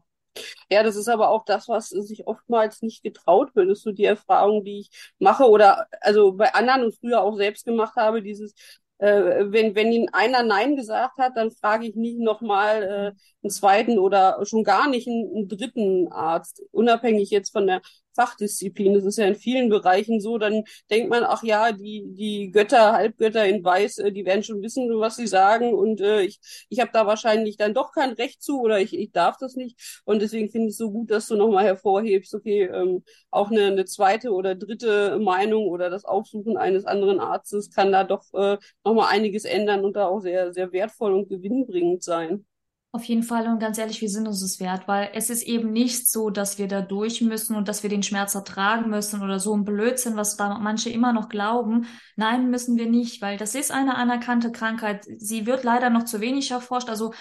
[0.69, 4.05] Ja, das ist aber auch das, was sich oftmals nicht getraut wird, ist so die
[4.05, 8.53] Erfahrung, die ich mache oder also bei anderen und früher auch selbst gemacht habe, dieses,
[9.01, 13.51] äh, wenn, wenn Ihnen einer Nein gesagt hat, dann frage ich nicht nochmal äh, einen
[13.51, 17.81] zweiten oder schon gar nicht einen, einen dritten Arzt, unabhängig jetzt von der
[18.15, 18.93] Fachdisziplin.
[18.93, 20.37] Das ist ja in vielen Bereichen so.
[20.37, 24.61] Dann denkt man, ach ja, die, die Götter, Halbgötter in Weiß, äh, die werden schon
[24.61, 25.73] wissen, was sie sagen.
[25.73, 29.11] Und äh, ich, ich habe da wahrscheinlich dann doch kein Recht zu oder ich, ich
[29.11, 30.01] darf das nicht.
[30.05, 33.67] Und deswegen finde ich es so gut, dass du nochmal hervorhebst, okay, ähm, auch eine,
[33.67, 38.57] eine zweite oder dritte Meinung oder das Aufsuchen eines anderen Arztes kann da doch äh,
[38.83, 42.45] nochmal einiges ändern und da auch sehr, sehr wertvoll und gewinnbringend sein.
[42.93, 45.71] Auf jeden Fall und ganz ehrlich, wir sind uns das wert, weil es ist eben
[45.71, 49.39] nicht so, dass wir da durch müssen und dass wir den Schmerz ertragen müssen oder
[49.39, 51.87] so ein Blödsinn, was da manche immer noch glauben.
[52.17, 55.05] Nein, müssen wir nicht, weil das ist eine anerkannte Krankheit.
[55.17, 56.89] Sie wird leider noch zu wenig erforscht.
[56.89, 57.13] Also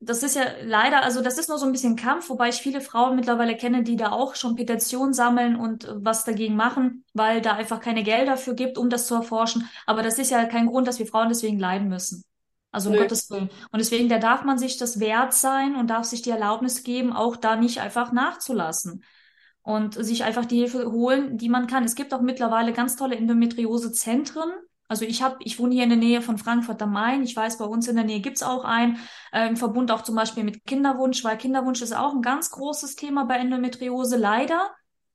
[0.00, 2.80] das ist ja leider, also das ist nur so ein bisschen Kampf, wobei ich viele
[2.80, 7.40] Frauen mittlerweile kenne, die da auch schon Petitionen sammeln und äh, was dagegen machen, weil
[7.40, 9.68] da einfach keine Gelder für gibt, um das zu erforschen.
[9.86, 12.24] Aber das ist ja kein Grund, dass wir Frauen deswegen leiden müssen.
[12.72, 13.02] Also um Nö.
[13.02, 13.50] Gottes Willen.
[13.70, 17.12] Und deswegen, da darf man sich das wert sein und darf sich die Erlaubnis geben,
[17.12, 19.04] auch da nicht einfach nachzulassen
[19.62, 21.84] und sich einfach die Hilfe holen, die man kann.
[21.84, 24.50] Es gibt auch mittlerweile ganz tolle Endometriose-Zentren.
[24.88, 27.22] Also ich habe, ich wohne hier in der Nähe von Frankfurt am Main.
[27.22, 28.98] Ich weiß, bei uns in der Nähe gibt's auch einen,
[29.32, 32.96] äh, im Verbund auch zum Beispiel mit Kinderwunsch, weil Kinderwunsch ist auch ein ganz großes
[32.96, 34.70] Thema bei Endometriose, leider.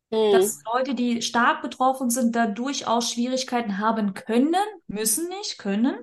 [0.10, 4.56] Dass Leute, die stark betroffen sind, da durchaus Schwierigkeiten haben können,
[4.88, 5.96] müssen nicht, können.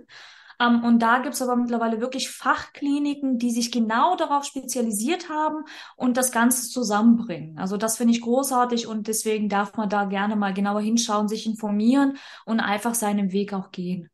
[0.61, 5.64] Ähm, und da gibt's aber mittlerweile wirklich Fachkliniken, die sich genau darauf spezialisiert haben
[5.97, 7.59] und das Ganze zusammenbringen.
[7.59, 11.47] Also das finde ich großartig und deswegen darf man da gerne mal genauer hinschauen, sich
[11.47, 14.11] informieren und einfach seinen Weg auch gehen.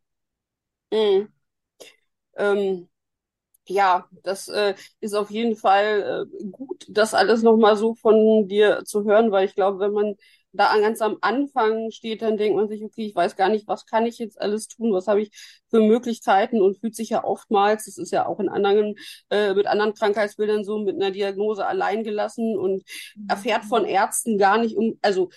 [0.93, 1.29] Hm.
[2.37, 2.89] Ähm,
[3.67, 8.85] ja, das äh, ist auf jeden Fall äh, gut, das alles nochmal so von dir
[8.85, 10.17] zu hören, weil ich glaube, wenn man
[10.53, 13.87] da ganz am Anfang steht, dann denkt man sich, okay, ich weiß gar nicht, was
[13.87, 15.31] kann ich jetzt alles tun, was habe ich
[15.71, 16.61] für Möglichkeiten?
[16.61, 18.97] Und fühlt sich ja oftmals, das ist ja auch in anderen,
[19.31, 22.83] äh, mit anderen Krankheitsbildern so, mit einer Diagnose allein gelassen und
[23.29, 25.31] erfährt von Ärzten gar nicht um, also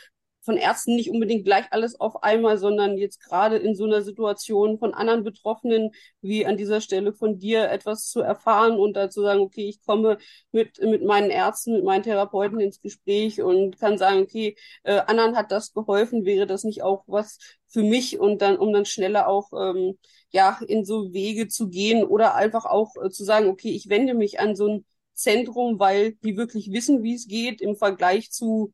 [0.44, 4.78] von Ärzten nicht unbedingt gleich alles auf einmal, sondern jetzt gerade in so einer Situation
[4.78, 9.42] von anderen Betroffenen, wie an dieser Stelle von dir etwas zu erfahren und dazu sagen,
[9.42, 10.18] okay, ich komme
[10.52, 15.36] mit, mit meinen Ärzten, mit meinen Therapeuten ins Gespräch und kann sagen, okay, äh, anderen
[15.38, 18.20] hat das geholfen, wäre das nicht auch was für mich?
[18.20, 19.98] Und dann, um dann schneller auch, ähm,
[20.32, 24.14] ja, in so Wege zu gehen oder einfach auch äh, zu sagen, okay, ich wende
[24.14, 28.74] mich an so ein Zentrum, weil die wirklich wissen, wie es geht im Vergleich zu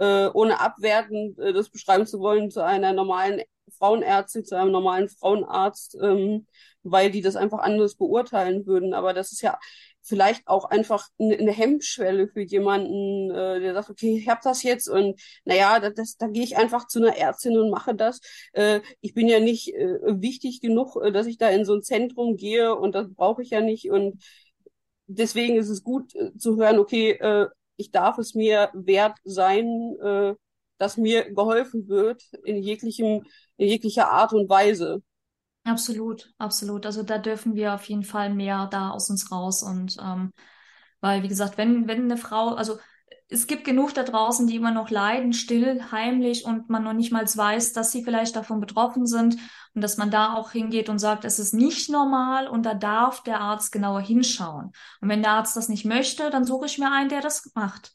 [0.00, 3.42] äh, ohne abwertend äh, das beschreiben zu wollen, zu einer normalen
[3.78, 6.46] Frauenärztin, zu einem normalen Frauenarzt, ähm,
[6.82, 8.94] weil die das einfach anders beurteilen würden.
[8.94, 9.58] Aber das ist ja
[10.02, 14.88] vielleicht auch einfach eine, Hemmschwelle für jemanden, äh, der sagt, okay, ich habe das jetzt
[14.88, 18.20] und naja, das, das, da gehe ich einfach zu einer Ärztin und mache das.
[18.52, 21.82] Äh, ich bin ja nicht äh, wichtig genug, äh, dass ich da in so ein
[21.82, 23.90] Zentrum gehe und das brauche ich ja nicht.
[23.90, 24.22] Und
[25.06, 27.48] deswegen ist es gut äh, zu hören, okay, äh,
[27.80, 29.66] ich darf es mir wert sein,
[30.02, 30.34] äh,
[30.78, 33.24] dass mir geholfen wird in jeglichem,
[33.56, 35.02] in jeglicher Art und Weise.
[35.64, 36.86] Absolut, absolut.
[36.86, 40.32] Also da dürfen wir auf jeden Fall mehr da aus uns raus und ähm,
[41.00, 42.78] weil, wie gesagt, wenn, wenn eine Frau, also
[43.32, 47.12] es gibt genug da draußen, die immer noch leiden, still, heimlich und man noch nicht
[47.12, 49.36] mal weiß, dass sie vielleicht davon betroffen sind
[49.74, 53.22] und dass man da auch hingeht und sagt, es ist nicht normal und da darf
[53.22, 54.72] der Arzt genauer hinschauen.
[55.00, 57.92] Und wenn der Arzt das nicht möchte, dann suche ich mir einen, der das macht.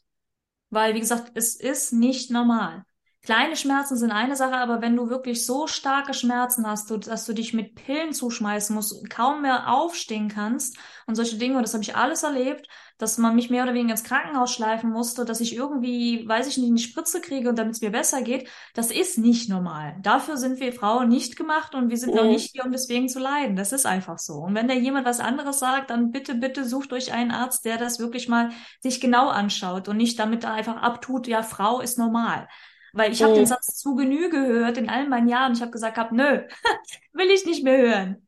[0.70, 2.84] Weil, wie gesagt, es ist nicht normal.
[3.26, 7.32] Kleine Schmerzen sind eine Sache, aber wenn du wirklich so starke Schmerzen hast, dass du
[7.32, 11.82] dich mit Pillen zuschmeißen musst, kaum mehr aufstehen kannst und solche Dinge, und das habe
[11.82, 12.68] ich alles erlebt,
[12.98, 16.56] dass man mich mehr oder weniger ins Krankenhaus schleifen musste, dass ich irgendwie, weiß ich
[16.56, 19.96] nicht, eine Spritze kriege und damit es mir besser geht, das ist nicht normal.
[20.02, 22.20] Dafür sind wir Frauen nicht gemacht und wir sind mhm.
[22.20, 23.56] auch nicht hier, um deswegen zu leiden.
[23.56, 24.34] Das ist einfach so.
[24.34, 27.76] Und wenn da jemand was anderes sagt, dann bitte, bitte sucht euch einen Arzt, der
[27.76, 32.48] das wirklich mal sich genau anschaut und nicht damit einfach abtut, ja, Frau ist normal.
[32.94, 35.52] Weil ich habe den Satz zu Genüge gehört in all meinen Jahren.
[35.52, 36.40] Ich habe gesagt, hab, nö,
[37.12, 38.25] will ich nicht mehr hören.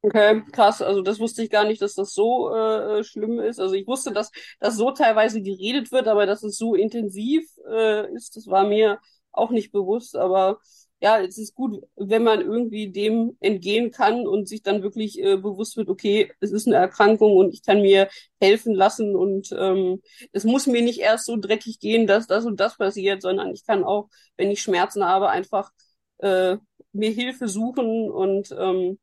[0.00, 0.80] Okay, krass.
[0.80, 3.58] Also das wusste ich gar nicht, dass das so äh, schlimm ist.
[3.58, 4.30] Also ich wusste, dass
[4.60, 9.00] das so teilweise geredet wird, aber dass es so intensiv äh, ist, das war mir
[9.32, 10.14] auch nicht bewusst.
[10.16, 10.60] Aber
[11.00, 15.36] ja, es ist gut, wenn man irgendwie dem entgehen kann und sich dann wirklich äh,
[15.36, 18.08] bewusst wird, okay, es ist eine Erkrankung und ich kann mir
[18.40, 20.00] helfen lassen und ähm,
[20.32, 23.66] es muss mir nicht erst so dreckig gehen, dass das und das passiert, sondern ich
[23.66, 25.70] kann auch, wenn ich Schmerzen habe, einfach
[26.18, 26.56] äh,
[26.92, 28.98] mir Hilfe suchen und ähm,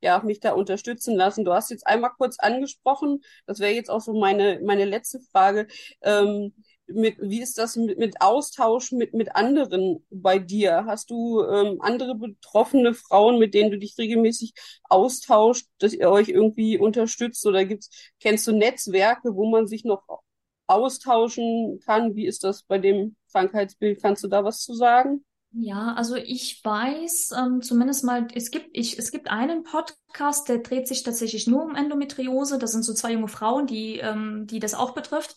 [0.00, 1.44] ja, mich da unterstützen lassen.
[1.44, 5.66] Du hast jetzt einmal kurz angesprochen, das wäre jetzt auch so meine, meine letzte Frage.
[6.02, 6.54] Ähm,
[6.88, 10.84] mit, wie ist das mit, mit Austausch mit, mit anderen bei dir?
[10.86, 16.28] Hast du ähm, andere betroffene Frauen, mit denen du dich regelmäßig austauscht, dass ihr euch
[16.28, 17.46] irgendwie unterstützt?
[17.46, 20.02] Oder gibt's, kennst du Netzwerke, wo man sich noch
[20.66, 22.14] austauschen kann?
[22.14, 24.00] Wie ist das bei dem Krankheitsbild?
[24.00, 25.24] Kannst du da was zu sagen?
[25.52, 30.58] Ja, also ich weiß ähm, zumindest mal, es gibt, ich, es gibt einen Podcast, der
[30.58, 32.58] dreht sich tatsächlich nur um Endometriose.
[32.58, 35.36] Das sind so zwei junge Frauen, die, ähm, die das auch betrifft.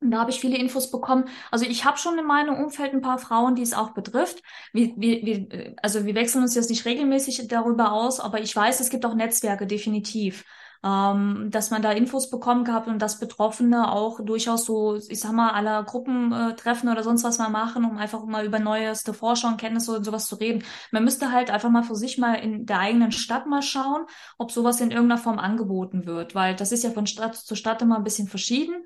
[0.00, 1.28] Und da habe ich viele Infos bekommen.
[1.50, 4.42] Also ich habe schon in meinem Umfeld ein paar Frauen, die es auch betrifft.
[4.72, 8.78] Wir, wir, wir, also wir wechseln uns jetzt nicht regelmäßig darüber aus, aber ich weiß,
[8.78, 10.44] es gibt auch Netzwerke, definitiv.
[10.84, 15.32] Ähm, dass man da Infos bekommen gehabt und dass Betroffene auch durchaus so, ich sag
[15.32, 19.96] mal, aller Gruppentreffen oder sonst was mal machen, um einfach mal über neueste Forschung, Kenntnisse
[19.96, 20.64] und sowas zu reden.
[20.92, 24.06] Man müsste halt einfach mal für sich mal in der eigenen Stadt mal schauen,
[24.38, 27.82] ob sowas in irgendeiner Form angeboten wird, weil das ist ja von Stadt zu Stadt
[27.82, 28.84] immer ein bisschen verschieden.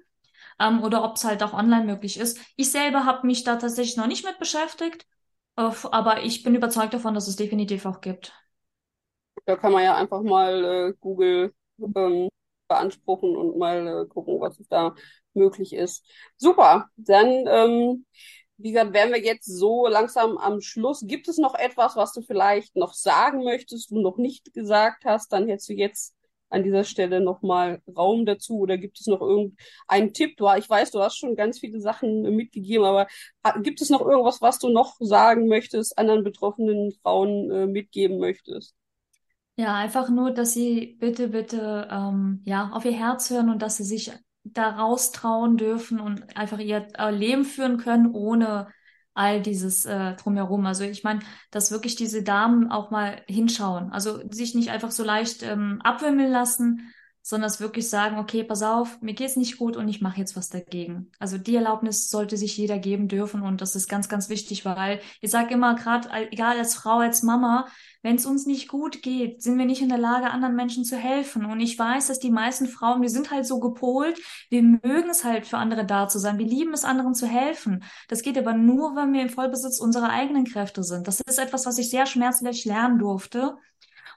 [0.60, 2.38] Ähm, oder ob es halt auch online möglich ist.
[2.56, 5.06] Ich selber habe mich da tatsächlich noch nicht mit beschäftigt,
[5.56, 8.32] äh, aber ich bin überzeugt davon, dass es definitiv auch gibt.
[9.46, 11.54] Da kann man ja einfach mal äh, Google
[11.96, 12.28] ähm,
[12.68, 14.94] beanspruchen und mal äh, gucken, was da
[15.34, 16.04] möglich ist.
[16.36, 18.06] Super, dann, ähm,
[18.56, 21.04] wie gesagt, wären wir jetzt so langsam am Schluss.
[21.06, 25.32] Gibt es noch etwas, was du vielleicht noch sagen möchtest, du noch nicht gesagt hast?
[25.32, 26.14] Dann hättest du jetzt
[26.52, 30.36] an dieser Stelle nochmal Raum dazu oder gibt es noch irgendeinen Tipp?
[30.36, 33.06] Du, ich weiß, du hast schon ganz viele Sachen mitgegeben, aber
[33.62, 38.74] gibt es noch irgendwas, was du noch sagen möchtest, anderen betroffenen Frauen äh, mitgeben möchtest?
[39.56, 43.76] Ja, einfach nur, dass sie bitte, bitte ähm, ja auf ihr Herz hören und dass
[43.76, 44.10] sie sich
[44.44, 48.68] da raustrauen dürfen und einfach ihr äh, Leben führen können, ohne
[49.14, 50.64] all dieses äh, drumherum.
[50.66, 53.92] Also ich meine, dass wirklich diese Damen auch mal hinschauen.
[53.92, 58.62] Also sich nicht einfach so leicht ähm, abwimmeln lassen, sondern es wirklich sagen, okay, pass
[58.62, 61.10] auf, mir geht's nicht gut und ich mache jetzt was dagegen.
[61.20, 65.00] Also die Erlaubnis sollte sich jeder geben dürfen und das ist ganz, ganz wichtig, weil
[65.20, 67.66] ich sage immer, gerade egal als Frau, als Mama,
[68.02, 70.96] wenn es uns nicht gut geht, sind wir nicht in der Lage, anderen Menschen zu
[70.96, 71.44] helfen.
[71.44, 74.18] Und ich weiß, dass die meisten Frauen, wir sind halt so gepolt,
[74.50, 77.84] wir mögen es halt für andere da zu sein, wir lieben es, anderen zu helfen.
[78.08, 81.06] Das geht aber nur, wenn wir im Vollbesitz unserer eigenen Kräfte sind.
[81.06, 83.56] Das ist etwas, was ich sehr schmerzlich lernen durfte.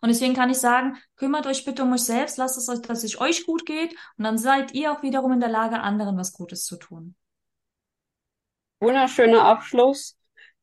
[0.01, 3.03] Und deswegen kann ich sagen, kümmert euch bitte um euch selbst, lasst es euch, dass
[3.03, 6.33] es euch gut geht und dann seid ihr auch wiederum in der Lage, anderen was
[6.33, 7.15] Gutes zu tun.
[8.79, 10.17] Wunderschöner Abschluss.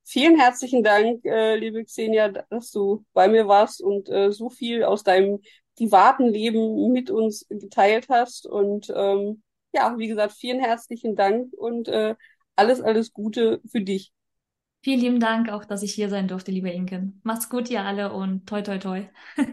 [0.05, 4.85] Vielen herzlichen Dank, äh, liebe Xenia, dass du bei mir warst und äh, so viel
[4.85, 5.41] aus deinem
[5.77, 8.47] privaten Leben mit uns geteilt hast.
[8.47, 9.43] Und ähm,
[9.73, 12.15] ja, wie gesagt, vielen herzlichen Dank und äh,
[12.57, 14.13] alles, alles Gute für dich.
[14.85, 17.21] Vielen lieben Dank auch, dass ich hier sein durfte, liebe Inken.
[17.23, 19.03] Macht's gut, ihr alle und toi, toi, toi.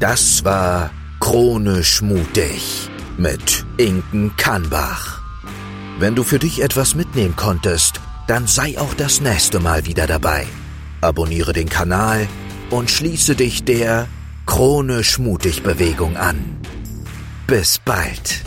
[0.00, 2.88] das war Chronisch mutig
[3.18, 5.20] mit Inken Kannbach.
[5.98, 10.46] Wenn du für dich etwas mitnehmen konntest, dann sei auch das nächste Mal wieder dabei.
[11.02, 12.26] Abonniere den Kanal
[12.70, 14.08] und schließe dich der
[14.46, 16.56] Chronisch mutig Bewegung an.
[17.46, 18.42] Bis bald.